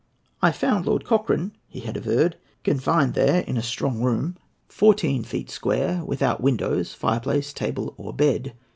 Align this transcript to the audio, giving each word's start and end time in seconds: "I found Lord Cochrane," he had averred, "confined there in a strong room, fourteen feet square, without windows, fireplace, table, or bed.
"I 0.41 0.51
found 0.51 0.87
Lord 0.87 1.05
Cochrane," 1.05 1.51
he 1.67 1.81
had 1.81 1.95
averred, 1.95 2.35
"confined 2.63 3.13
there 3.13 3.41
in 3.41 3.55
a 3.55 3.61
strong 3.61 4.01
room, 4.01 4.35
fourteen 4.67 5.23
feet 5.23 5.51
square, 5.51 6.03
without 6.03 6.41
windows, 6.41 6.91
fireplace, 6.95 7.53
table, 7.53 7.93
or 7.97 8.11
bed. 8.11 8.53